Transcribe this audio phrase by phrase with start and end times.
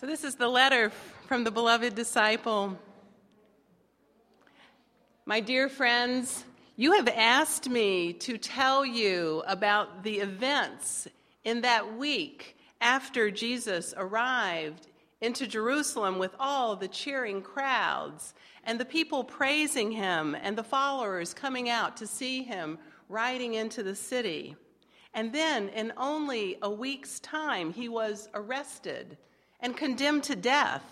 [0.00, 0.92] So, this is the letter
[1.26, 2.78] from the beloved disciple.
[5.26, 6.44] My dear friends,
[6.76, 11.08] you have asked me to tell you about the events
[11.42, 14.86] in that week after Jesus arrived
[15.20, 21.34] into Jerusalem with all the cheering crowds and the people praising him and the followers
[21.34, 22.78] coming out to see him
[23.08, 24.54] riding into the city.
[25.12, 29.18] And then, in only a week's time, he was arrested
[29.60, 30.84] and condemned to death,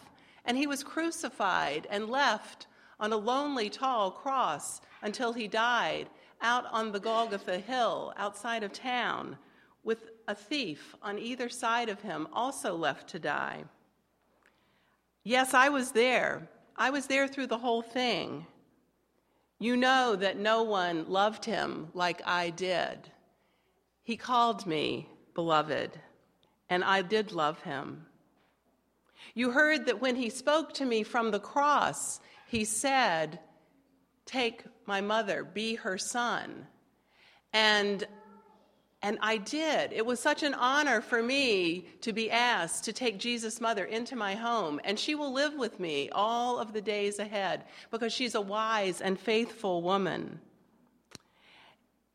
[0.44, 2.66] and he was crucified and left
[2.98, 6.08] on a lonely, tall cross until he died
[6.40, 9.36] out on the Golgotha hill outside of town,
[9.84, 13.64] with a thief on either side of him also left to die.
[15.22, 16.48] Yes, I was there.
[16.76, 18.46] I was there through the whole thing.
[19.58, 23.10] You know that no one loved him like I did.
[24.02, 25.98] He called me beloved,
[26.68, 28.06] and I did love him.
[29.34, 33.38] You heard that when he spoke to me from the cross, he said,
[34.24, 36.66] Take my mother, be her son.
[37.52, 38.04] And,
[39.02, 39.92] and I did.
[39.92, 44.16] It was such an honor for me to be asked to take Jesus' mother into
[44.16, 48.34] my home, and she will live with me all of the days ahead because she's
[48.34, 50.40] a wise and faithful woman.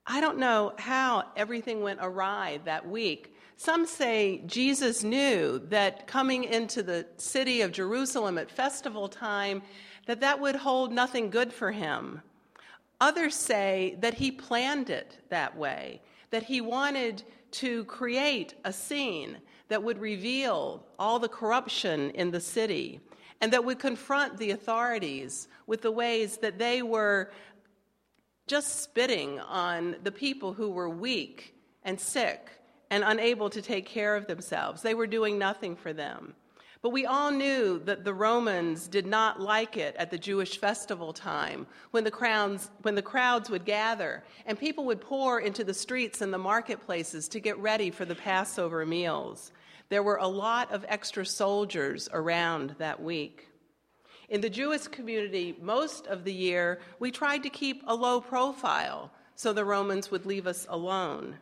[0.05, 3.30] I don't know how everything went awry that week,
[3.62, 9.62] some say Jesus knew that coming into the city of Jerusalem at festival time
[10.08, 12.23] that that would hold nothing good for him.
[13.00, 16.02] Others say that he planned it that way,
[16.32, 22.42] that he wanted to create a scene that would reveal all the corruption in the
[22.42, 23.00] city
[23.42, 27.32] and that would confront the authorities with the ways that they were
[28.48, 32.50] just spitting on the people who were weak and sick
[32.92, 34.81] and unable to take care of themselves.
[34.81, 36.36] They were doing nothing for them.
[36.81, 41.14] But we all knew that the Romans did not like it at the Jewish festival
[41.14, 45.76] time when the, crowds, when the crowds would gather and people would pour into the
[45.76, 49.52] streets and the marketplaces to get ready for the Passover meals.
[49.89, 53.48] There were a lot of extra soldiers around that week.
[54.30, 59.11] In the Jewish community, most of the year, we tried to keep a low profile
[59.36, 61.38] so the Romans would leave us alone.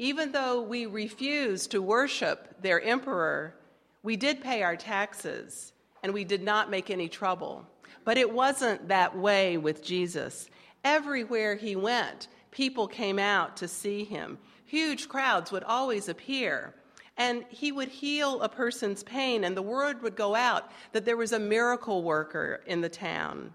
[0.00, 3.54] Even though we refused to worship their emperor,
[4.02, 7.66] we did pay our taxes and we did not make any trouble.
[8.06, 10.48] But it wasn't that way with Jesus.
[10.84, 14.38] Everywhere he went, people came out to see him.
[14.64, 16.72] Huge crowds would always appear.
[17.18, 21.18] And he would heal a person's pain, and the word would go out that there
[21.18, 23.52] was a miracle worker in the town.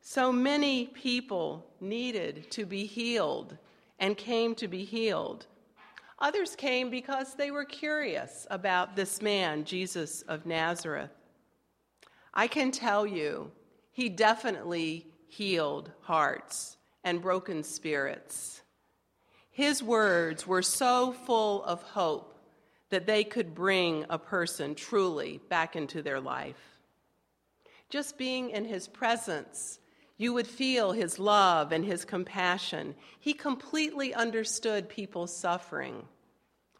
[0.00, 3.58] So many people needed to be healed
[3.98, 5.46] and came to be healed.
[6.18, 11.10] Others came because they were curious about this man, Jesus of Nazareth.
[12.32, 13.50] I can tell you,
[13.92, 18.62] he definitely healed hearts and broken spirits.
[19.50, 22.38] His words were so full of hope
[22.90, 26.78] that they could bring a person truly back into their life.
[27.88, 29.78] Just being in his presence
[30.18, 32.94] you would feel his love and his compassion.
[33.20, 36.04] He completely understood people's suffering.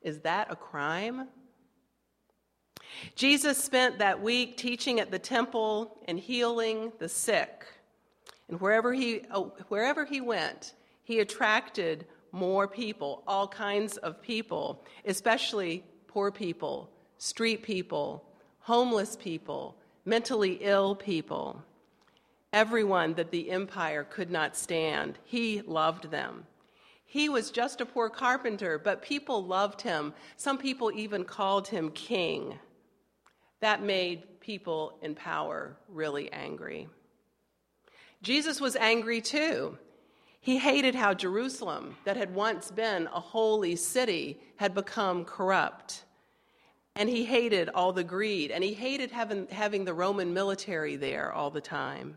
[0.02, 1.28] Is that a crime?
[3.14, 7.66] Jesus spent that week teaching at the temple and healing the sick.
[8.48, 14.84] And wherever he, oh, wherever he went, he attracted more people, all kinds of people,
[15.04, 18.24] especially poor people, street people,
[18.60, 21.62] homeless people, mentally ill people
[22.56, 25.18] everyone that the empire could not stand.
[25.24, 26.46] He loved them.
[27.04, 30.14] He was just a poor carpenter, but people loved him.
[30.38, 32.58] Some people even called him king.
[33.60, 36.88] That made people in power really angry.
[38.22, 39.76] Jesus was angry too.
[40.40, 46.04] He hated how Jerusalem, that had once been a holy city, had become corrupt.
[46.94, 51.30] And he hated all the greed, and he hated having, having the Roman military there
[51.30, 52.16] all the time.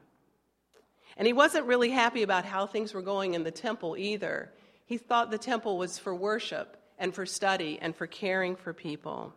[1.20, 4.54] And he wasn't really happy about how things were going in the temple either.
[4.86, 9.34] He thought the temple was for worship and for study and for caring for people.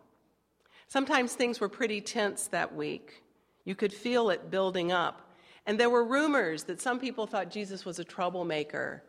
[0.87, 3.21] Sometimes things were pretty tense that week.
[3.65, 5.29] You could feel it building up.
[5.65, 9.03] And there were rumors that some people thought Jesus was a troublemaker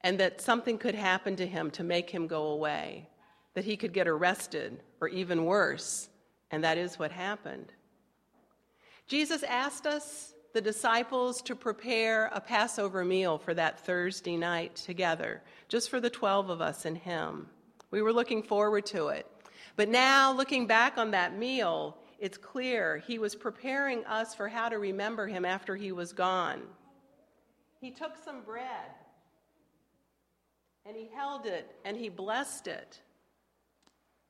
[0.00, 3.08] and that something could happen to him to make him go away,
[3.54, 6.08] that he could get arrested or even worse.
[6.50, 7.72] And that is what happened.
[9.06, 15.42] Jesus asked us the disciples to prepare a Passover meal for that Thursday night together,
[15.68, 17.46] just for the 12 of us and him.
[17.90, 19.26] We were looking forward to it.
[19.76, 24.70] But now, looking back on that meal, it's clear he was preparing us for how
[24.70, 26.62] to remember him after he was gone.
[27.78, 28.94] He took some bread
[30.86, 33.02] and he held it and he blessed it.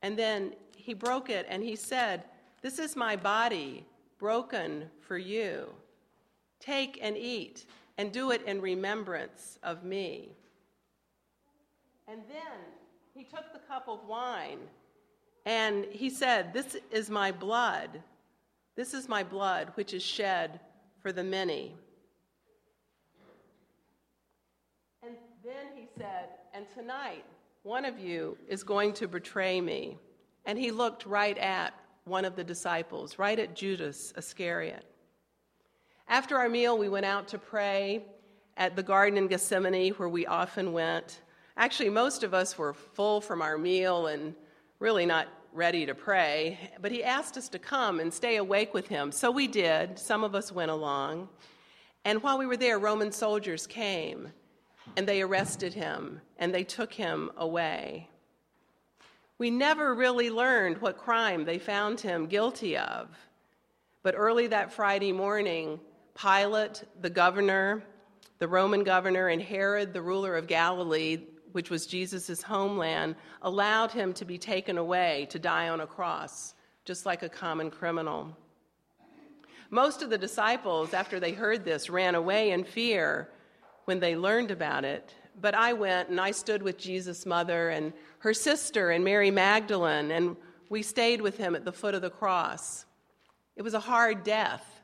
[0.02, 2.24] And then he broke it and he said,
[2.62, 3.86] This is my body
[4.18, 5.68] broken for you.
[6.66, 7.64] Take and eat
[7.96, 10.30] and do it in remembrance of me.
[12.08, 12.58] And then
[13.14, 14.58] he took the cup of wine
[15.44, 18.02] and he said, This is my blood.
[18.74, 20.58] This is my blood, which is shed
[21.00, 21.72] for the many.
[25.04, 25.14] And
[25.44, 27.24] then he said, And tonight,
[27.62, 29.98] one of you is going to betray me.
[30.44, 31.74] And he looked right at
[32.04, 34.84] one of the disciples, right at Judas Iscariot.
[36.08, 38.04] After our meal, we went out to pray
[38.56, 41.20] at the garden in Gethsemane, where we often went.
[41.56, 44.34] Actually, most of us were full from our meal and
[44.78, 48.86] really not ready to pray, but he asked us to come and stay awake with
[48.86, 49.10] him.
[49.10, 49.98] So we did.
[49.98, 51.28] Some of us went along.
[52.04, 54.32] And while we were there, Roman soldiers came
[54.96, 58.08] and they arrested him and they took him away.
[59.38, 63.08] We never really learned what crime they found him guilty of.
[64.02, 65.80] But early that Friday morning,
[66.20, 67.82] Pilate, the governor,
[68.38, 71.18] the Roman governor, and Herod, the ruler of Galilee,
[71.52, 76.54] which was Jesus' homeland, allowed him to be taken away to die on a cross,
[76.84, 78.36] just like a common criminal.
[79.70, 83.28] Most of the disciples, after they heard this, ran away in fear
[83.84, 85.14] when they learned about it.
[85.40, 90.10] But I went and I stood with Jesus' mother and her sister and Mary Magdalene,
[90.10, 90.36] and
[90.68, 92.86] we stayed with him at the foot of the cross.
[93.56, 94.75] It was a hard death.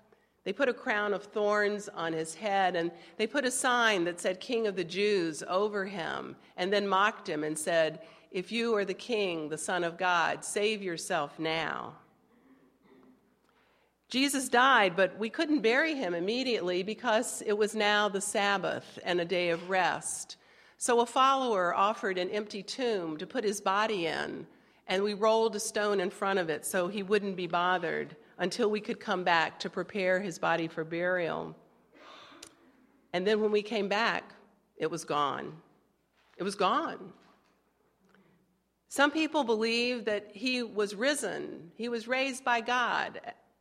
[0.44, 4.20] They put a crown of thorns on his head, and they put a sign that
[4.20, 8.00] said, King of the Jews, over him, and then mocked him and said,
[8.32, 11.94] If you are the king, the Son of God, save yourself now.
[14.08, 19.20] Jesus died, but we couldn't bury him immediately because it was now the Sabbath and
[19.20, 20.36] a day of rest.
[20.76, 24.46] So a follower offered an empty tomb to put his body in,
[24.88, 28.68] and we rolled a stone in front of it so he wouldn't be bothered until
[28.68, 31.54] we could come back to prepare his body for burial.
[33.12, 34.34] And then when we came back,
[34.76, 35.56] it was gone.
[36.36, 37.12] It was gone.
[38.88, 43.20] Some people believe that he was risen, he was raised by God,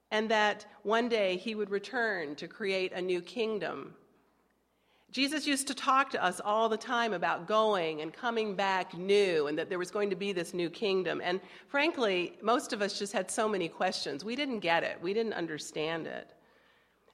[0.10, 3.94] and that one day he would return to create a new kingdom.
[5.12, 9.48] Jesus used to talk to us all the time about going and coming back new
[9.48, 11.22] and that there was going to be this new kingdom.
[11.22, 14.24] And frankly, most of us just had so many questions.
[14.24, 16.32] We didn't get it, we didn't understand it.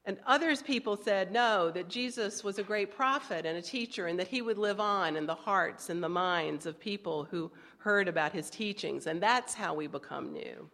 [0.06, 4.18] And others people said no, that Jesus was a great prophet and a teacher and
[4.20, 8.08] that he would live on in the hearts and the minds of people who heard
[8.08, 9.08] about his teachings.
[9.08, 10.70] And that's how we become new.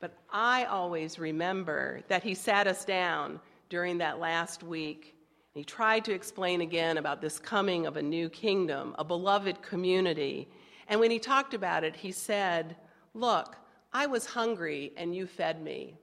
[0.00, 5.15] But I always remember that he sat us down during that last week
[5.56, 10.48] he tried to explain again about this coming of a new kingdom, a beloved community.
[10.86, 12.76] And when he talked about it, he said,
[13.14, 13.56] Look,
[13.90, 15.96] I was hungry and you fed me.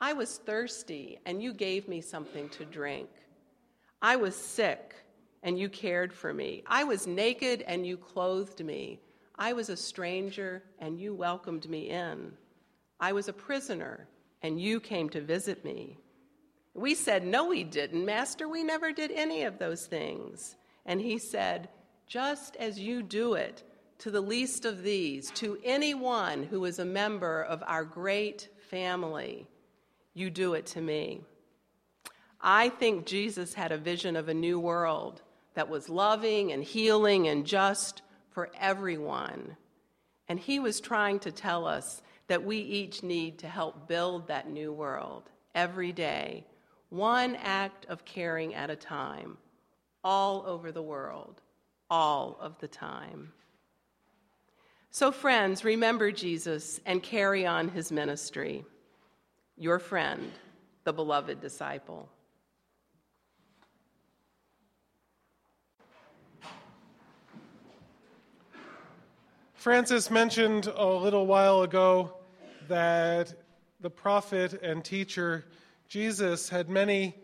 [0.00, 3.08] I was thirsty and you gave me something to drink.
[4.02, 4.96] I was sick
[5.44, 6.64] and you cared for me.
[6.66, 8.98] I was naked and you clothed me.
[9.38, 12.32] I was a stranger and you welcomed me in.
[12.98, 14.08] I was a prisoner
[14.42, 15.99] and you came to visit me.
[16.74, 18.48] We said, No, we didn't, Master.
[18.48, 20.56] We never did any of those things.
[20.86, 21.68] And he said,
[22.06, 23.62] Just as you do it
[23.98, 29.46] to the least of these, to anyone who is a member of our great family,
[30.14, 31.20] you do it to me.
[32.40, 35.22] I think Jesus had a vision of a new world
[35.54, 38.00] that was loving and healing and just
[38.30, 39.56] for everyone.
[40.28, 44.48] And he was trying to tell us that we each need to help build that
[44.48, 46.46] new world every day
[46.90, 49.38] one act of caring at a time,
[50.04, 51.40] all over the world,
[51.88, 53.32] all of the time.
[54.90, 58.64] So, friends, remember Jesus and carry on his ministry.
[59.56, 60.32] Your friend,
[60.84, 62.08] the beloved disciple.
[69.54, 72.14] Francis mentioned a little while ago
[72.66, 73.34] that
[73.80, 75.44] the prophet and teacher
[75.90, 77.16] Jesus had many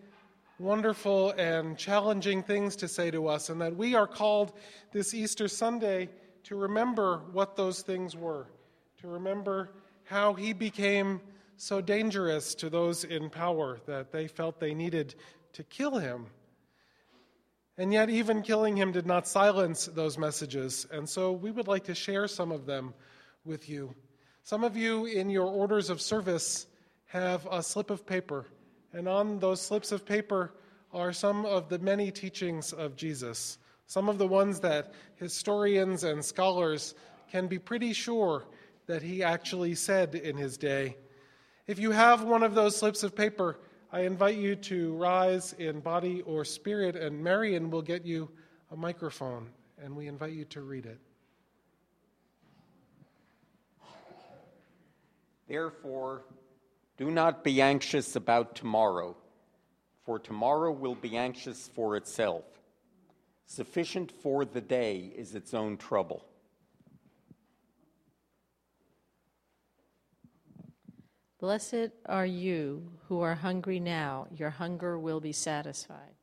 [0.59, 4.55] wonderful and challenging things to say to us, and that we are called
[4.91, 6.09] this Easter Sunday
[6.43, 8.49] to remember what those things were,
[9.01, 9.71] to remember
[10.03, 11.21] how he became
[11.57, 15.15] so dangerous to those in power that they felt they needed
[15.53, 16.27] to kill him.
[17.79, 21.85] And yet, even killing him did not silence those messages, and so we would like
[21.85, 22.95] to share some of them
[23.45, 23.95] with you.
[24.43, 26.67] Some of you in your orders of service
[27.11, 28.47] have a slip of paper,
[28.97, 30.55] and on those slips of paper
[30.91, 36.25] are some of the many teachings of Jesus, some of the ones that historians and
[36.25, 36.95] scholars
[37.31, 38.45] can be pretty sure
[38.87, 40.97] that he actually said in his day.
[41.67, 43.59] If you have one of those slips of paper,
[43.93, 48.31] I invite you to rise in body or spirit, and Marion will get you
[48.71, 49.51] a microphone,
[49.83, 50.99] and we invite you to read it.
[55.49, 56.23] Therefore,
[56.97, 59.17] do not be anxious about tomorrow,
[60.05, 62.45] for tomorrow will be anxious for itself.
[63.47, 66.25] Sufficient for the day is its own trouble.
[71.39, 76.15] Blessed are you who are hungry now, your hunger will be satisfied.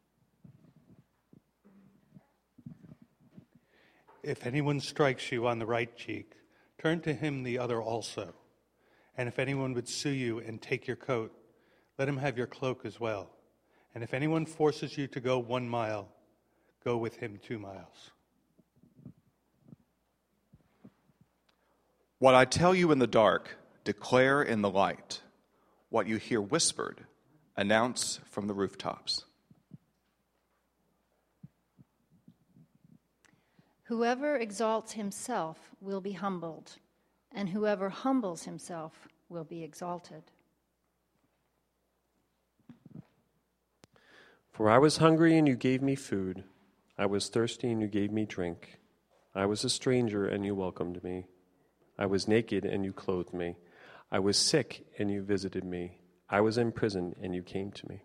[4.23, 6.31] If anyone strikes you on the right cheek,
[6.79, 8.33] turn to him the other also.
[9.17, 11.31] And if anyone would sue you and take your coat,
[11.97, 13.29] let him have your cloak as well.
[13.93, 16.09] And if anyone forces you to go one mile,
[16.83, 18.11] go with him two miles.
[22.17, 25.21] What I tell you in the dark, declare in the light.
[25.89, 27.05] What you hear whispered,
[27.55, 29.25] announce from the rooftops.
[33.83, 36.77] Whoever exalts himself will be humbled,
[37.33, 40.23] and whoever humbles himself will be exalted.
[44.51, 46.43] For I was hungry, and you gave me food.
[46.97, 48.79] I was thirsty, and you gave me drink.
[49.33, 51.25] I was a stranger, and you welcomed me.
[51.97, 53.57] I was naked, and you clothed me.
[54.11, 55.97] I was sick, and you visited me.
[56.29, 58.03] I was in prison, and you came to me.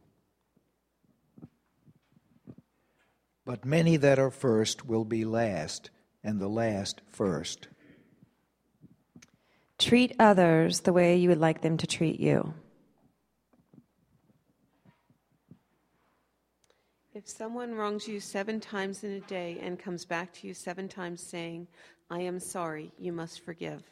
[3.45, 5.91] But many that are first will be last,
[6.25, 7.69] and the last first.
[9.79, 12.53] Treat others the way you would like them to treat you.
[17.15, 20.89] If someone wrongs you seven times in a day and comes back to you seven
[20.89, 21.67] times saying,
[22.11, 23.83] I am sorry, you must forgive.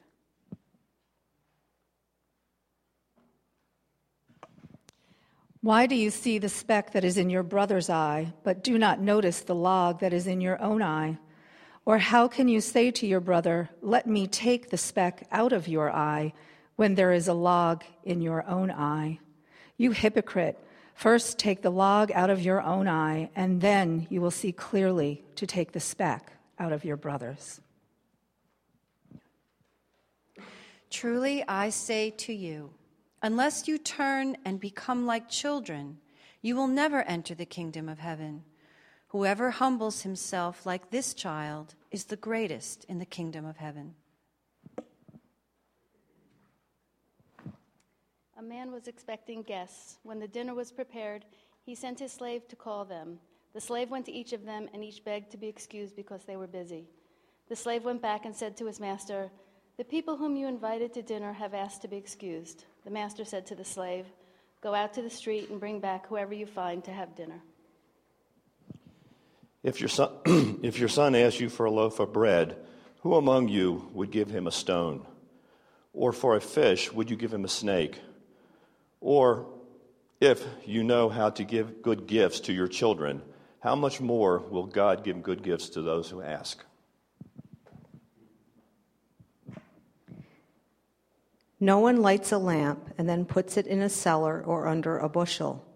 [5.60, 9.00] Why do you see the speck that is in your brother's eye, but do not
[9.00, 11.18] notice the log that is in your own eye?
[11.86, 15.68] Or how can you say to your brother, Let me take the speck out of
[15.68, 16.34] your eye,
[16.74, 19.20] when there is a log in your own eye?
[19.78, 20.58] You hypocrite,
[20.94, 25.24] first take the log out of your own eye, and then you will see clearly
[25.36, 27.60] to take the speck out of your brother's.
[30.90, 32.70] Truly, I say to you,
[33.22, 35.98] Unless you turn and become like children,
[36.42, 38.42] you will never enter the kingdom of heaven.
[39.08, 43.94] Whoever humbles himself like this child is the greatest in the kingdom of heaven.
[48.36, 49.98] A man was expecting guests.
[50.02, 51.24] When the dinner was prepared,
[51.64, 53.18] he sent his slave to call them.
[53.54, 56.36] The slave went to each of them, and each begged to be excused because they
[56.36, 56.88] were busy.
[57.48, 59.30] The slave went back and said to his master,
[59.78, 62.66] The people whom you invited to dinner have asked to be excused.
[62.84, 64.06] The master said to the slave,
[64.60, 67.40] Go out to the street and bring back whoever you find to have dinner.
[69.66, 70.10] If your son,
[70.62, 72.56] if your son asks you for a loaf of bread,
[73.00, 75.04] who among you would give him a stone?
[75.92, 77.98] Or for a fish, would you give him a snake?
[79.00, 79.48] Or
[80.20, 83.22] if you know how to give good gifts to your children,
[83.58, 86.64] how much more will God give good gifts to those who ask?
[91.58, 95.08] No one lights a lamp and then puts it in a cellar or under a
[95.08, 95.66] bushel.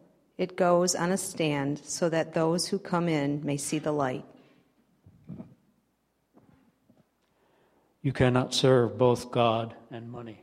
[0.40, 4.24] It goes on a stand so that those who come in may see the light.
[8.00, 10.40] You cannot serve both God and money.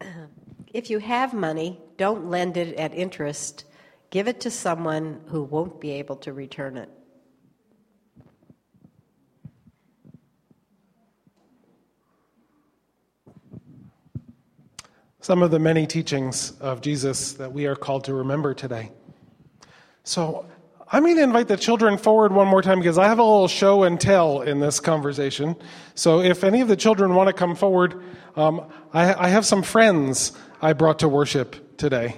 [0.74, 3.64] If you have money, don't lend it at interest.
[4.10, 6.90] Give it to someone who won't be able to return it.
[15.26, 18.92] Some of the many teachings of Jesus that we are called to remember today.
[20.04, 20.46] So
[20.92, 23.48] I'm going to invite the children forward one more time because I have a little
[23.48, 25.56] show and tell in this conversation.
[25.96, 28.00] So if any of the children want to come forward,
[28.36, 30.30] um, I, I have some friends
[30.62, 32.14] I brought to worship today.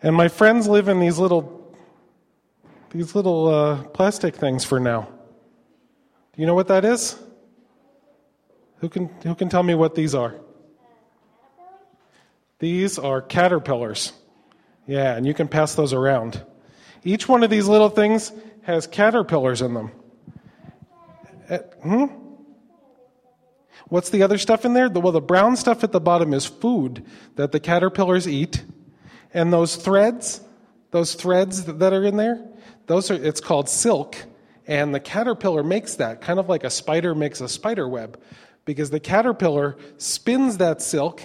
[0.00, 1.74] And my friends live in these little
[2.90, 5.08] these little uh, plastic things for now.
[6.36, 7.18] Do you know what that is?
[8.80, 10.34] Who can, who can tell me what these are?
[12.58, 14.12] These are caterpillars.
[14.86, 16.44] Yeah, and you can pass those around.
[17.04, 18.32] Each one of these little things
[18.62, 19.90] has caterpillars in them.
[21.48, 22.04] Uh, hmm?
[23.88, 24.88] What's the other stuff in there?
[24.88, 27.06] Well, the brown stuff at the bottom is food
[27.36, 28.64] that the caterpillars eat.
[29.32, 30.40] And those threads,
[30.90, 32.44] those threads that are in there,
[32.86, 34.16] those are it's called silk.
[34.66, 38.20] And the caterpillar makes that, kind of like a spider makes a spider web,
[38.68, 41.22] because the caterpillar spins that silk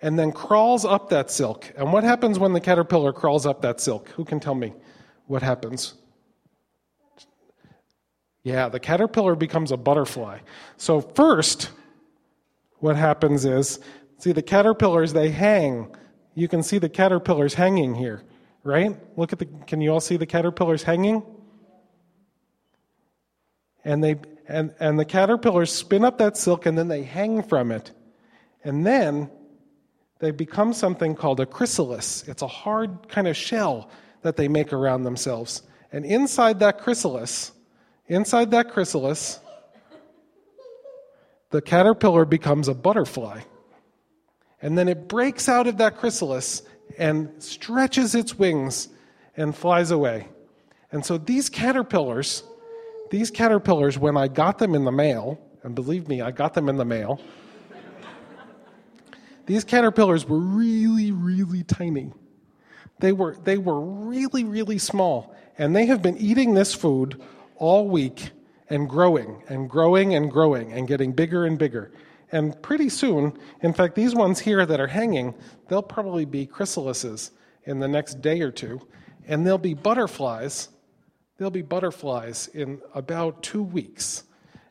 [0.00, 1.72] and then crawls up that silk.
[1.76, 4.08] And what happens when the caterpillar crawls up that silk?
[4.10, 4.72] Who can tell me
[5.26, 5.94] what happens?
[8.44, 10.38] Yeah, the caterpillar becomes a butterfly.
[10.76, 11.70] So, first,
[12.78, 13.80] what happens is
[14.18, 15.92] see, the caterpillars, they hang.
[16.36, 18.22] You can see the caterpillars hanging here,
[18.62, 18.96] right?
[19.18, 21.24] Look at the, can you all see the caterpillars hanging?
[23.84, 24.14] And, they,
[24.48, 27.92] and, and the caterpillars spin up that silk and then they hang from it.
[28.64, 29.30] And then
[30.18, 32.24] they become something called a chrysalis.
[32.26, 33.90] It's a hard kind of shell
[34.22, 35.62] that they make around themselves.
[35.92, 37.52] And inside that chrysalis,
[38.06, 39.40] inside that chrysalis,
[41.50, 43.40] the caterpillar becomes a butterfly.
[44.62, 46.62] And then it breaks out of that chrysalis
[46.98, 48.88] and stretches its wings
[49.36, 50.28] and flies away.
[50.90, 52.42] And so these caterpillars,
[53.10, 56.68] these caterpillars, when I got them in the mail, and believe me, I got them
[56.68, 57.20] in the mail,
[59.46, 62.12] these caterpillars were really, really tiny.
[62.98, 65.34] They were, they were really, really small.
[65.58, 67.22] And they have been eating this food
[67.56, 68.30] all week
[68.68, 71.92] and growing and growing and growing and getting bigger and bigger.
[72.32, 75.34] And pretty soon, in fact, these ones here that are hanging,
[75.68, 77.30] they'll probably be chrysalises
[77.64, 78.80] in the next day or two.
[79.28, 80.68] And they'll be butterflies.
[81.38, 84.24] They'll be butterflies in about two weeks.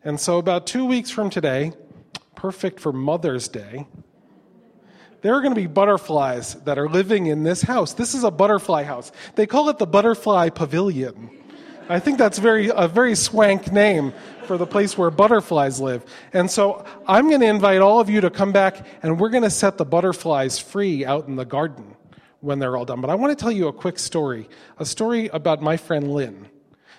[0.04, 1.74] And so, about two weeks from today,
[2.34, 3.86] perfect for Mother's Day,
[5.22, 7.94] there are going to be butterflies that are living in this house.
[7.94, 9.12] This is a butterfly house.
[9.36, 11.30] They call it the Butterfly Pavilion.
[11.88, 14.12] I think that's very a very swank name
[14.48, 16.04] for the place where butterflies live.
[16.34, 19.44] And so I'm going to invite all of you to come back and we're going
[19.44, 21.96] to set the butterflies free out in the garden
[22.40, 23.02] when they're all done.
[23.02, 24.50] But I want to tell you a quick story,
[24.80, 26.50] a story about my friend Lynn.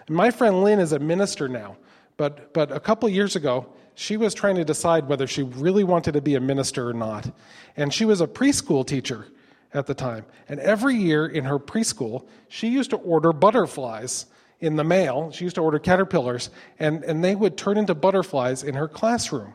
[0.07, 1.77] And my friend Lynn is a minister now,
[2.16, 6.12] but but a couple years ago, she was trying to decide whether she really wanted
[6.12, 7.31] to be a minister or not.
[7.77, 9.27] And she was a preschool teacher
[9.73, 10.25] at the time.
[10.49, 14.27] And every year in her preschool, she used to order butterflies
[14.61, 15.31] in the mail.
[15.33, 19.55] She used to order caterpillars, and, and they would turn into butterflies in her classroom.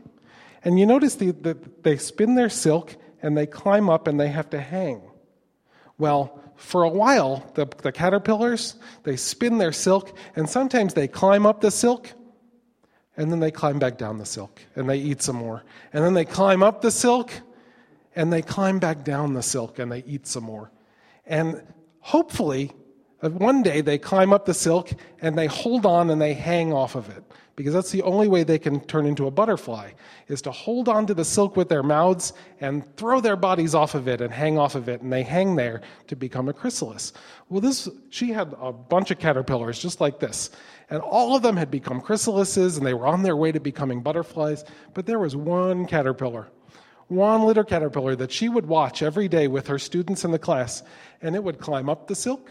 [0.64, 4.30] And you notice the, the, they spin their silk and they climb up and they
[4.30, 5.02] have to hang.
[5.98, 11.46] Well, for a while, the, the caterpillars, they spin their silk, and sometimes they climb
[11.46, 12.14] up the silk
[13.18, 15.64] and then they climb back down the silk and they eat some more.
[15.92, 17.32] And then they climb up the silk
[18.16, 20.72] and they climb back down the silk and they eat some more.
[21.26, 21.62] And
[22.00, 22.72] hopefully,
[23.22, 26.74] uh, one day they climb up the silk and they hold on and they hang
[26.74, 27.24] off of it
[27.56, 29.92] because that's the only way they can turn into a butterfly
[30.28, 33.94] is to hold on to the silk with their mouths and throw their bodies off
[33.94, 37.14] of it and hang off of it and they hang there to become a chrysalis.
[37.50, 40.50] Well this she had a bunch of caterpillars just like this
[40.90, 44.02] and all of them had become chrysalises and they were on their way to becoming
[44.02, 46.48] butterflies but there was one caterpillar
[47.10, 50.82] one little caterpillar that she would watch every day with her students in the class
[51.22, 52.50] and it would climb up the silk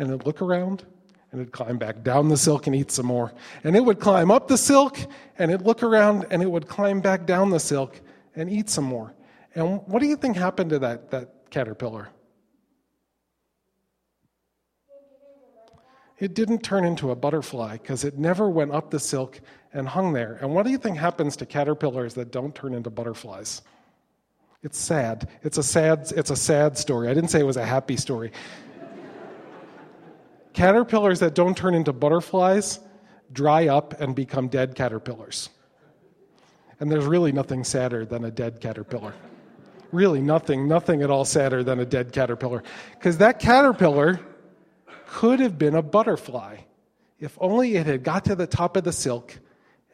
[0.00, 0.84] and it'd look around
[1.30, 3.32] and it'd climb back down the silk and eat some more.
[3.62, 4.98] And it would climb up the silk
[5.38, 8.00] and it'd look around and it would climb back down the silk
[8.34, 9.14] and eat some more.
[9.54, 12.08] And what do you think happened to that, that caterpillar?
[16.18, 19.38] It didn't turn into a butterfly because it never went up the silk
[19.74, 20.38] and hung there.
[20.40, 23.60] And what do you think happens to caterpillars that don't turn into butterflies?
[24.62, 25.28] It's sad.
[25.42, 27.08] It's a sad, it's a sad story.
[27.08, 28.32] I didn't say it was a happy story.
[30.60, 32.80] Caterpillars that don't turn into butterflies
[33.32, 35.48] dry up and become dead caterpillars.
[36.78, 39.14] And there's really nothing sadder than a dead caterpillar.
[39.90, 42.62] Really, nothing, nothing at all sadder than a dead caterpillar.
[42.92, 44.20] Because that caterpillar
[45.06, 46.58] could have been a butterfly
[47.18, 49.38] if only it had got to the top of the silk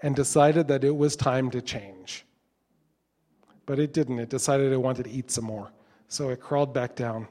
[0.03, 2.27] and decided that it was time to change.
[3.67, 4.19] But it didn't.
[4.19, 5.71] It decided it wanted to eat some more.
[6.09, 7.29] So it crawled back down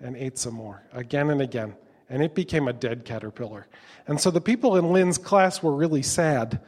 [0.00, 1.76] and ate some more, again and again
[2.08, 3.66] and it became a dead caterpillar.
[4.06, 6.60] And so the people in Lynn's class were really sad.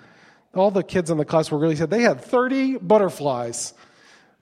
[0.55, 1.90] All the kids in the class were really sad.
[1.90, 3.72] They had 30 butterflies,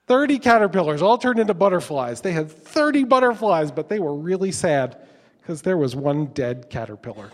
[0.06, 2.20] 30 caterpillars, all turned into butterflies.
[2.22, 4.96] They had 30 butterflies, but they were really sad
[5.40, 7.30] because there was one dead caterpillar.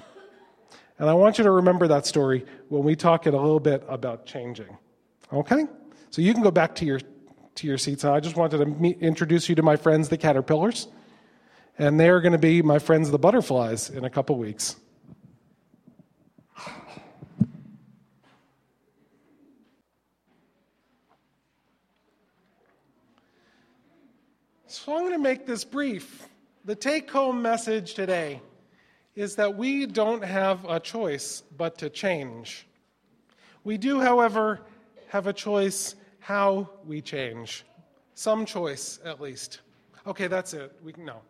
[0.99, 3.85] And I want you to remember that story when we talk in a little bit
[3.89, 4.77] about changing.
[5.33, 5.67] Okay?
[6.11, 7.01] So you can go back to your
[7.57, 8.05] to your seats.
[8.05, 10.89] I just wanted to meet, introduce you to my friends, the caterpillars
[11.79, 14.77] and they are going to be my friends, the butterflies, in a couple weeks.
[24.67, 26.29] So I'm going to make this brief.
[26.65, 28.41] The take home message today
[29.15, 32.67] is that we don't have a choice but to change.
[33.63, 34.61] We do, however,
[35.09, 37.65] have a choice how we change.
[38.15, 39.61] Some choice, at least.
[40.07, 40.73] Okay, that's it.
[40.83, 41.23] We, no.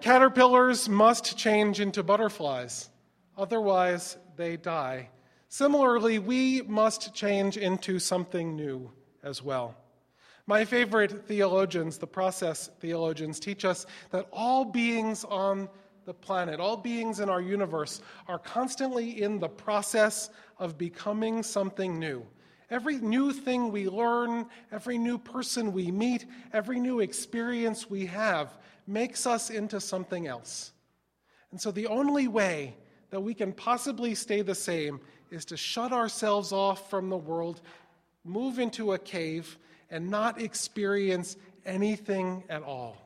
[0.00, 2.88] Caterpillars must change into butterflies,
[3.36, 5.10] otherwise, they die.
[5.50, 8.90] Similarly, we must change into something new
[9.22, 9.76] as well.
[10.46, 15.68] My favorite theologians, the process theologians, teach us that all beings on
[16.06, 21.98] the planet, all beings in our universe, are constantly in the process of becoming something
[21.98, 22.26] new.
[22.70, 28.56] Every new thing we learn, every new person we meet, every new experience we have
[28.90, 30.72] makes us into something else.
[31.50, 32.76] And so the only way
[33.10, 35.00] that we can possibly stay the same
[35.30, 37.60] is to shut ourselves off from the world,
[38.24, 39.58] move into a cave,
[39.90, 42.96] and not experience anything at all.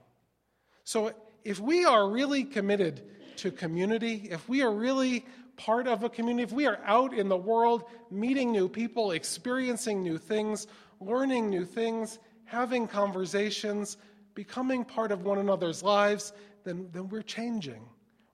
[0.85, 1.13] So
[1.45, 3.03] if we are really committed
[3.37, 5.25] to community, if we are really
[5.57, 10.03] part of a community, if we are out in the world meeting new people, experiencing
[10.03, 10.67] new things,
[11.01, 13.97] learning new things, having conversations,
[14.35, 16.33] becoming part of one another's lives,
[16.65, 17.85] then, then we're changing.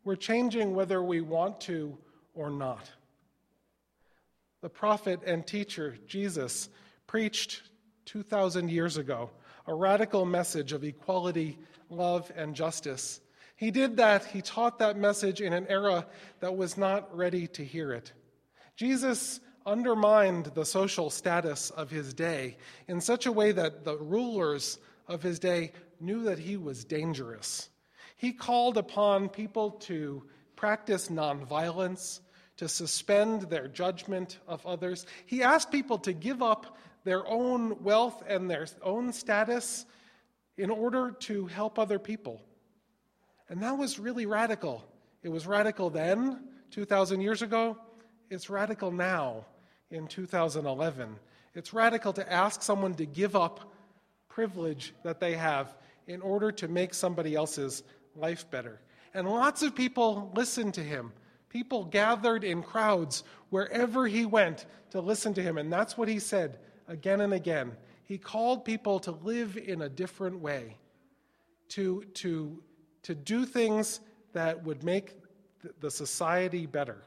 [0.05, 1.97] We're changing whether we want to
[2.35, 2.91] or not.
[4.63, 6.69] The prophet and teacher, Jesus,
[7.07, 7.63] preached
[8.07, 9.31] 2,000 years ago
[9.67, 11.59] a radical message of equality,
[11.89, 13.21] love, and justice.
[13.57, 16.07] He did that, he taught that message in an era
[16.41, 18.13] that was not ready to hear it.
[18.77, 22.57] Jesus undermined the social status of his day
[22.89, 27.69] in such a way that the rulers of his day knew that he was dangerous.
[28.17, 30.25] He called upon people to
[30.57, 32.21] practice nonviolence,
[32.59, 35.07] to suspend their judgment of others.
[35.25, 39.87] He asked people to give up their own wealth and their own status
[40.59, 42.43] in order to help other people.
[43.49, 44.85] And that was really radical.
[45.23, 47.79] It was radical then, 2,000 years ago.
[48.29, 49.47] It's radical now,
[49.91, 51.17] in 2011.
[51.55, 53.73] It's radical to ask someone to give up
[54.29, 55.75] privilege that they have
[56.11, 57.85] in order to make somebody else's
[58.17, 58.81] life better.
[59.15, 61.13] And lots of people listened to him.
[61.49, 65.57] People gathered in crowds wherever he went to listen to him.
[65.57, 67.77] And that's what he said again and again.
[68.05, 70.77] He called people to live in a different way,
[71.71, 72.61] to, to,
[73.05, 74.01] to do things
[74.33, 75.15] that would make
[75.79, 77.05] the society better.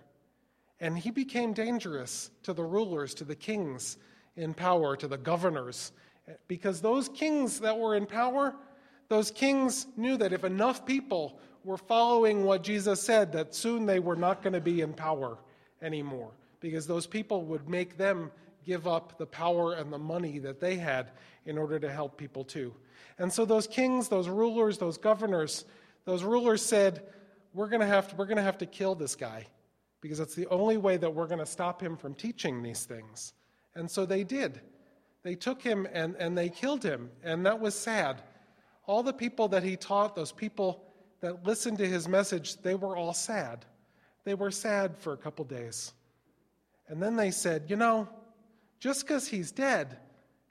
[0.80, 3.98] And he became dangerous to the rulers, to the kings
[4.38, 5.92] in power, to the governors,
[6.48, 8.56] because those kings that were in power
[9.14, 14.00] those kings knew that if enough people were following what Jesus said, that soon they
[14.00, 15.38] were not going to be in power
[15.84, 18.32] anymore, because those people would make them
[18.66, 21.12] give up the power and the money that they had
[21.46, 22.74] in order to help people too.
[23.20, 25.66] And so those kings, those rulers, those governors,
[26.06, 27.04] those rulers said,
[27.54, 29.46] we're going to have to, we're going to have to kill this guy
[30.02, 33.34] because it's the only way that we're going to stop him from teaching these things.
[33.76, 34.60] And so they did.
[35.22, 38.24] They took him and, and they killed him, and that was sad
[38.86, 40.84] all the people that he taught, those people
[41.22, 43.66] that listened to his message, they were all sad.
[44.26, 45.94] They were sad for a couple days.
[46.88, 48.08] And then they said, you know,
[48.80, 49.98] just because he's dead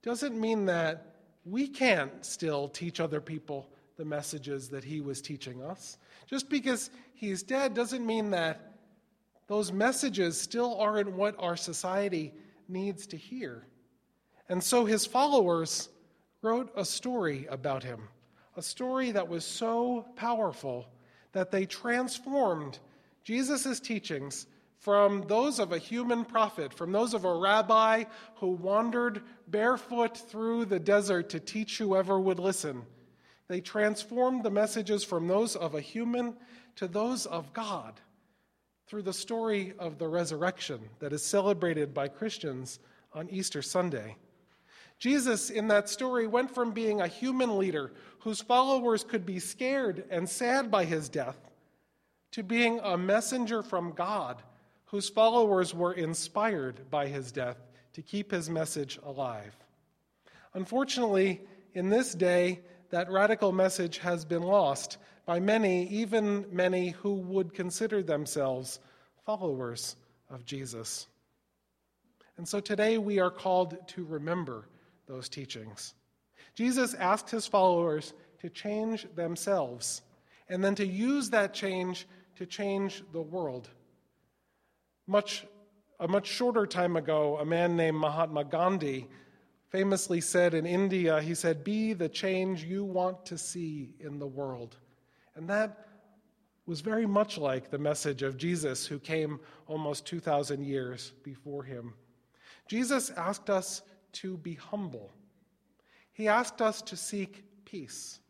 [0.02, 1.14] doesn't mean that
[1.44, 5.98] we can't still teach other people the messages that he was teaching us.
[6.26, 8.72] Just because he's dead doesn't mean that
[9.48, 12.32] those messages still aren't what our society
[12.68, 13.66] needs to hear.
[14.48, 15.90] And so his followers
[16.40, 18.08] wrote a story about him
[18.56, 20.86] a story that was so powerful
[21.32, 22.78] that they transformed
[23.24, 24.46] Jesus' teachings
[24.78, 28.04] from those of a human prophet, from those of a rabbi
[28.36, 32.82] who wandered barefoot through the desert to teach whoever would listen.
[33.46, 36.36] They transformed the messages from those of a human
[36.76, 38.00] to those of God
[38.88, 42.78] through the story of the resurrection that is celebrated by Christians
[43.12, 44.16] on Easter Sunday.
[45.02, 50.04] Jesus, in that story, went from being a human leader whose followers could be scared
[50.10, 51.50] and sad by his death
[52.30, 54.40] to being a messenger from God
[54.84, 57.56] whose followers were inspired by his death
[57.94, 59.56] to keep his message alive.
[60.54, 61.40] Unfortunately,
[61.74, 62.60] in this day,
[62.90, 68.78] that radical message has been lost by many, even many who would consider themselves
[69.26, 69.96] followers
[70.30, 71.08] of Jesus.
[72.36, 74.68] And so today we are called to remember
[75.12, 75.94] those teachings.
[76.55, 80.03] Jesus asked his followers to change themselves
[80.48, 83.68] and then to use that change to change the world.
[85.07, 85.44] Much,
[86.01, 89.07] a much shorter time ago, a man named Mahatma Gandhi
[89.68, 94.27] famously said in India, he said, Be the change you want to see in the
[94.27, 94.77] world.
[95.37, 95.88] And that
[96.66, 101.94] was very much like the message of Jesus, who came almost 2,000 years before him.
[102.66, 105.11] Jesus asked us to be humble,
[106.12, 108.20] he asked us to seek peace.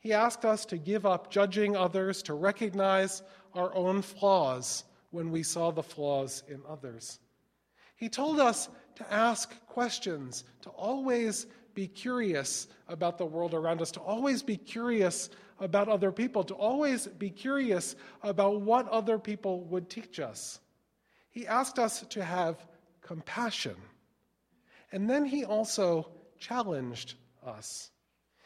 [0.00, 3.22] He asked us to give up judging others, to recognize
[3.54, 7.20] our own flaws when we saw the flaws in others.
[7.94, 13.92] He told us to ask questions, to always be curious about the world around us,
[13.92, 15.30] to always be curious
[15.60, 20.58] about other people, to always be curious about what other people would teach us.
[21.30, 22.66] He asked us to have
[23.00, 23.76] compassion.
[24.92, 27.90] And then he also challenged us.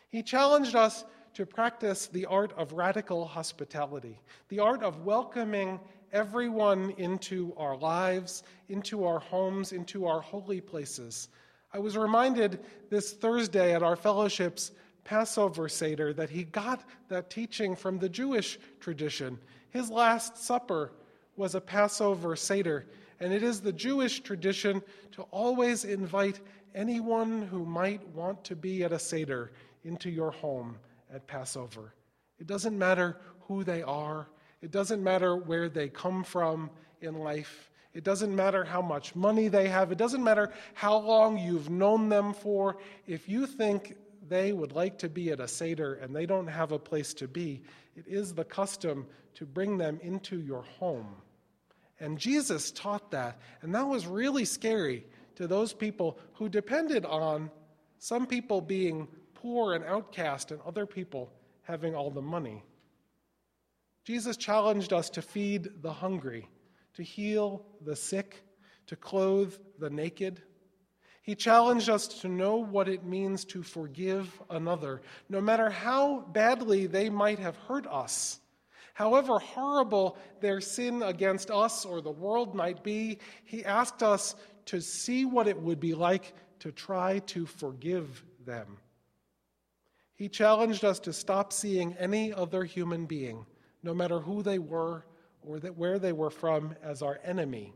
[0.09, 1.04] He challenged us
[1.35, 5.78] to practice the art of radical hospitality, the art of welcoming
[6.12, 11.28] everyone into our lives, into our homes, into our holy places.
[11.74, 14.70] I was reminded this Thursday at our fellowship's
[15.04, 19.38] Passover Seder that he got that teaching from the Jewish tradition.
[19.70, 20.92] His Last Supper
[21.37, 22.87] was a Passover Seder,
[23.20, 26.40] and it is the Jewish tradition to always invite
[26.74, 29.52] anyone who might want to be at a Seder
[29.85, 30.76] into your home
[31.12, 31.94] at Passover.
[32.38, 33.16] It doesn't matter
[33.48, 34.29] who they are,
[34.61, 37.70] it doesn't matter where they come from in life.
[37.94, 39.90] It doesn't matter how much money they have.
[39.90, 42.76] It doesn't matter how long you've known them for.
[43.07, 43.96] If you think
[44.29, 47.26] they would like to be at a Seder and they don't have a place to
[47.26, 47.62] be,
[47.96, 51.07] it is the custom to bring them into your home.
[52.00, 53.38] And Jesus taught that.
[53.62, 55.04] And that was really scary
[55.37, 57.50] to those people who depended on
[57.98, 61.32] some people being poor and outcast and other people
[61.62, 62.62] having all the money.
[64.04, 66.48] Jesus challenged us to feed the hungry,
[66.94, 68.44] to heal the sick,
[68.87, 70.42] to clothe the naked.
[71.22, 76.87] He challenged us to know what it means to forgive another, no matter how badly
[76.87, 78.38] they might have hurt us.
[78.96, 84.80] However horrible their sin against us or the world might be, he asked us to
[84.80, 88.78] see what it would be like to try to forgive them.
[90.14, 93.44] He challenged us to stop seeing any other human being,
[93.82, 95.04] no matter who they were
[95.42, 97.74] or where they were from, as our enemy,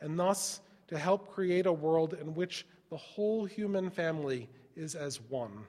[0.00, 5.20] and thus to help create a world in which the whole human family is as
[5.22, 5.64] one.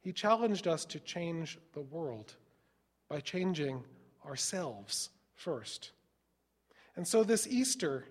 [0.00, 2.34] He challenged us to change the world
[3.08, 3.84] by changing
[4.26, 5.92] ourselves first.
[6.96, 8.04] And so this Easter,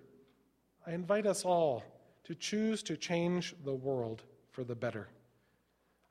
[0.86, 1.84] I invite us all
[2.24, 5.08] to choose to change the world for the better.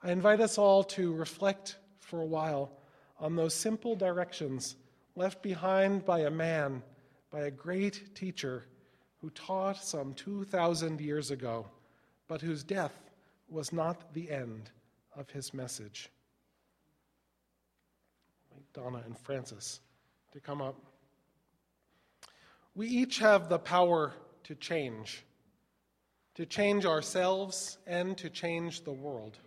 [0.02, 2.72] I invite us all to reflect for a while
[3.20, 4.76] on those simple directions
[5.16, 6.82] left behind by a man,
[7.32, 8.64] by a great teacher
[9.18, 11.68] who taught some 2,000 years ago,
[12.28, 13.12] but whose death
[13.50, 14.72] was not the end
[15.18, 16.10] of his message.
[18.74, 19.82] Donna and Francis
[20.32, 20.76] to come up.
[22.76, 24.14] We each have the power
[24.44, 25.24] to change,
[26.36, 29.38] to change ourselves and to change the world.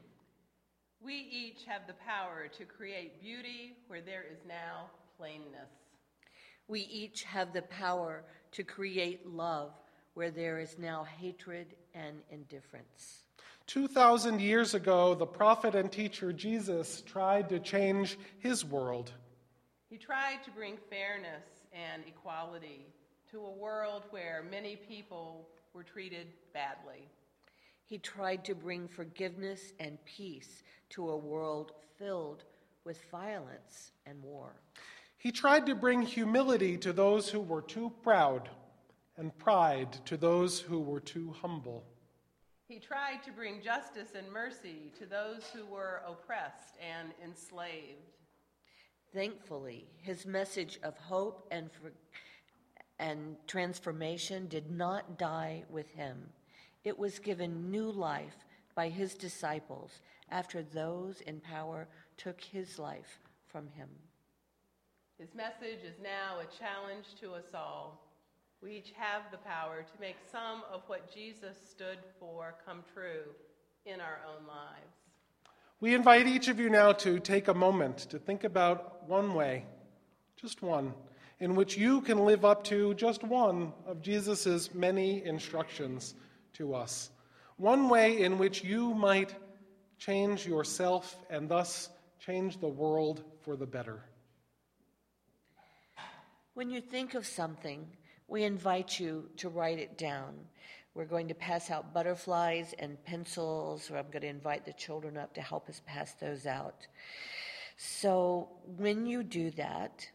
[1.01, 5.71] We each have the power to create beauty where there is now plainness.
[6.68, 9.73] We each have the power to create love
[10.14, 13.25] where there is now hatred and indifference.
[13.66, 19.12] 2,000 years ago, the prophet and teacher Jesus tried to change his world.
[19.92, 22.87] He tried to bring fairness and equality
[23.31, 27.11] to a world where many people were treated badly.
[27.85, 32.44] He tried to bring forgiveness and peace to a world filled
[32.87, 34.55] with violence and war.
[35.18, 38.48] He tried to bring humility to those who were too proud
[39.18, 41.85] and pride to those who were too humble.
[42.66, 48.12] He tried to bring justice and mercy to those who were oppressed and enslaved.
[49.14, 51.92] Thankfully, his message of hope and, for,
[52.98, 56.31] and transformation did not die with him.
[56.85, 63.20] It was given new life by his disciples after those in power took his life
[63.46, 63.88] from him.
[65.18, 68.09] His message is now a challenge to us all.
[68.62, 73.35] We each have the power to make some of what Jesus stood for come true
[73.85, 75.02] in our own lives.
[75.83, 79.66] We invite each of you now to take a moment to think about one way,
[80.37, 80.95] just one,
[81.40, 86.14] in which you can live up to just one of Jesus' many instructions
[86.53, 87.11] to us.
[87.57, 89.35] One way in which you might
[89.99, 91.88] change yourself and thus
[92.21, 94.05] change the world for the better.
[96.55, 97.88] When you think of something
[98.29, 100.33] we invite you to write it down.
[100.94, 105.16] We're going to pass out butterflies and pencils, or I'm going to invite the children
[105.16, 106.87] up to help us pass those out.
[107.78, 110.07] So when you do that,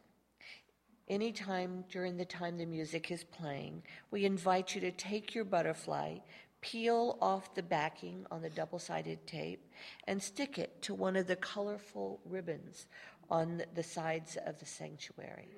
[1.07, 6.17] anytime during the time the music is playing, we invite you to take your butterfly,
[6.61, 9.65] peel off the backing on the double sided tape,
[10.07, 12.85] and stick it to one of the colorful ribbons
[13.31, 15.49] on the sides of the sanctuary.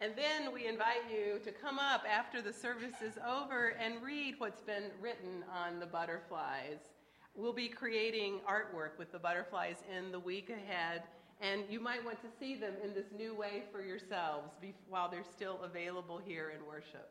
[0.00, 4.34] And then we invite you to come up after the service is over and read
[4.38, 6.78] what's been written on the butterflies.
[7.36, 11.02] We'll be creating artwork with the butterflies in the week ahead,
[11.40, 14.48] and you might want to see them in this new way for yourselves
[14.88, 17.10] while they're still available here in worship.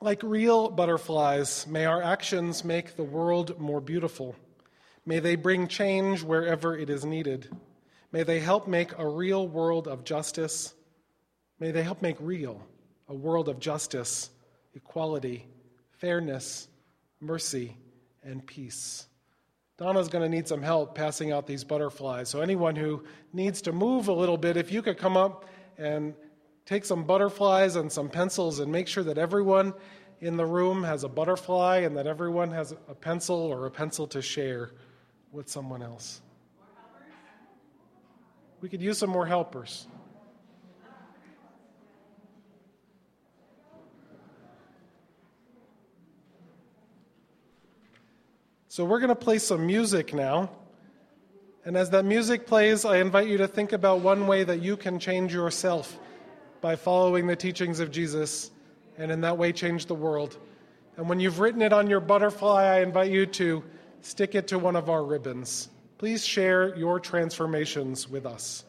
[0.00, 4.36] Like real butterflies, may our actions make the world more beautiful.
[5.04, 7.50] May they bring change wherever it is needed.
[8.12, 10.74] May they help make a real world of justice.
[11.60, 12.60] May they help make real
[13.08, 14.30] a world of justice,
[14.74, 15.46] equality,
[15.92, 16.68] fairness,
[17.20, 17.76] mercy,
[18.22, 19.06] and peace.
[19.76, 22.28] Donna's going to need some help passing out these butterflies.
[22.28, 25.44] So, anyone who needs to move a little bit, if you could come up
[25.76, 26.14] and
[26.66, 29.72] take some butterflies and some pencils and make sure that everyone
[30.20, 34.06] in the room has a butterfly and that everyone has a pencil or a pencil
[34.08, 34.72] to share
[35.32, 36.20] with someone else.
[38.60, 39.86] We could use some more helpers.
[48.78, 50.50] So we're going to play some music now.
[51.64, 54.76] And as that music plays, I invite you to think about one way that you
[54.76, 55.98] can change yourself
[56.60, 58.52] by following the teachings of Jesus
[58.96, 60.38] and in that way change the world.
[60.96, 63.64] And when you've written it on your butterfly, I invite you to
[64.00, 65.70] stick it to one of our ribbons.
[65.98, 68.64] Please share your transformations with us.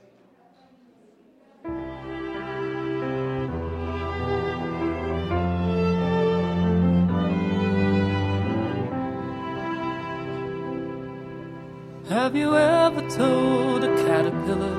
[12.09, 14.77] Have you ever told a caterpillar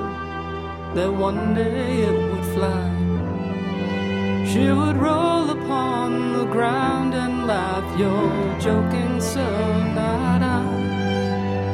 [0.96, 2.90] that one day it would fly?
[4.50, 7.86] She would roll upon the ground and laugh.
[7.96, 9.46] You're joking, so
[9.94, 10.64] not I.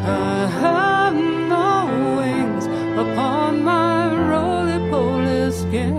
[0.05, 2.67] I have no wings
[3.05, 5.97] upon my roly poly skin.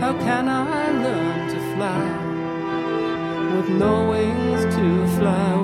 [0.00, 2.24] How can I learn to fly
[3.54, 5.63] with no wings to fly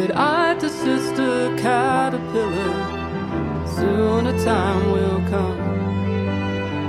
[0.00, 2.74] Said I to Sister Caterpillar,
[3.76, 5.60] soon a time will come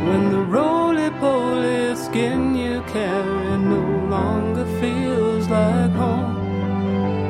[0.07, 3.83] when the roly poly skin you carry no
[4.15, 6.37] longer feels like home.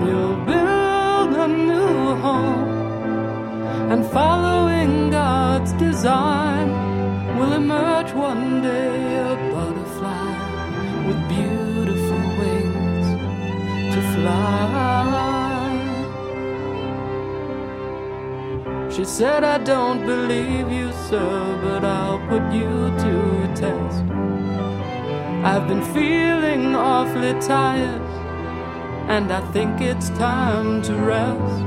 [0.05, 2.69] You'll build a new home,
[3.91, 6.69] and following God's design
[7.39, 10.31] will emerge one day a butterfly
[11.07, 13.07] with beautiful wings
[13.95, 15.30] to fly.
[18.93, 22.69] She said, I don't believe you, sir, but I'll put you
[23.03, 24.03] to a test.
[25.45, 28.01] I've been feeling awfully tired,
[29.07, 31.63] and I think it's time to rest.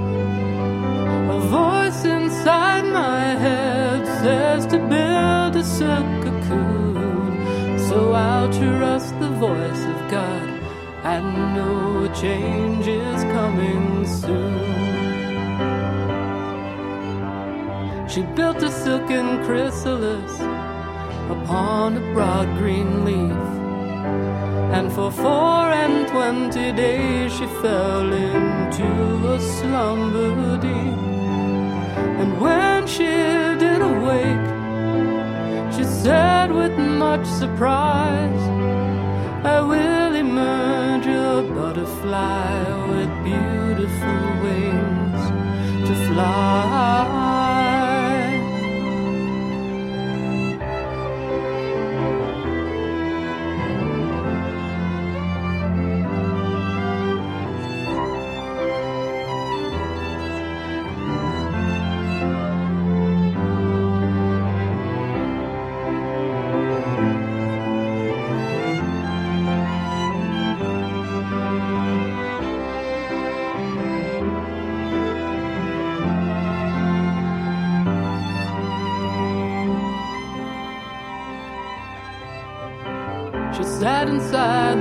[1.37, 9.31] A voice inside my head says to build a silk cocoon, so I'll trust the
[9.31, 10.47] voice of God.
[11.03, 11.21] I
[11.55, 14.94] know change is coming soon.
[18.15, 20.39] She built a silken chrysalis
[21.35, 23.45] upon a broad green leaf.
[24.77, 28.87] And for four and twenty days she fell into
[29.33, 31.01] a slumber deep.
[32.21, 33.15] And when she
[33.65, 34.47] did awake,
[35.75, 38.45] she said with much surprise,
[39.45, 47.64] I will emerge a butterfly with beautiful wings to fly.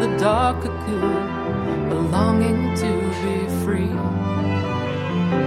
[0.04, 2.91] The dark cocoon, a longing to
[3.24, 3.95] be free.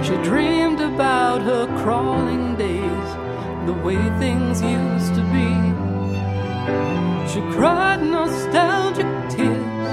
[0.03, 3.09] She dreamed about her crawling days,
[3.67, 5.49] the way things used to be.
[7.31, 9.89] She cried nostalgic tears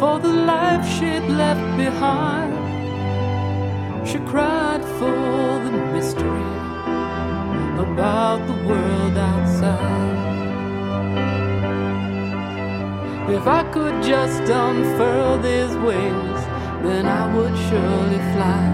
[0.00, 2.54] for the life she'd left behind.
[4.08, 6.52] She cried for the mystery
[7.86, 10.17] about the world outside.
[13.30, 16.40] If I could just unfurl these wings,
[16.82, 18.64] then I would surely fly.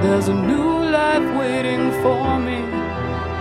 [0.00, 2.62] There's a new life waiting for me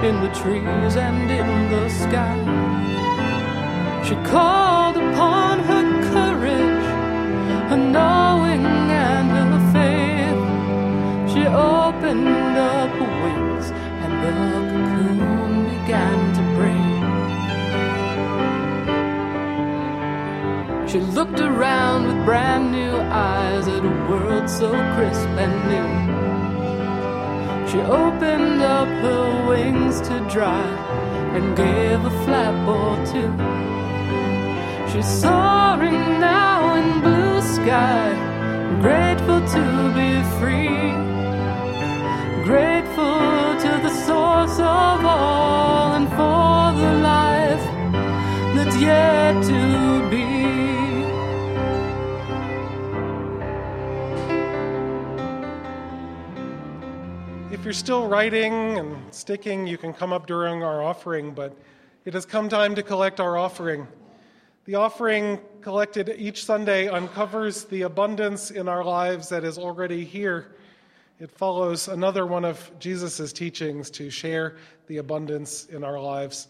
[0.07, 2.39] in the trees and in the sky.
[4.03, 6.85] She called upon her courage,
[7.69, 10.41] her knowing and her faith.
[11.33, 13.69] She opened up her wings
[14.03, 16.80] and the cocoon began to breathe.
[20.91, 25.89] She looked around with brand new eyes at a world so crisp and new.
[27.71, 30.67] She opened up her wings to dry
[31.33, 33.31] and gave a flap or two.
[34.91, 38.11] She's soaring now in blue sky,
[38.81, 39.63] grateful to
[39.95, 40.91] be free,
[42.43, 47.63] grateful to the source of all and for the life
[48.55, 49.20] that's yet
[57.71, 61.55] you're still writing and sticking, you can come up during our offering, but
[62.03, 63.87] it has come time to collect our offering.
[64.65, 70.53] The offering collected each Sunday uncovers the abundance in our lives that is already here.
[71.21, 74.57] It follows another one of Jesus' teachings to share
[74.87, 76.49] the abundance in our lives.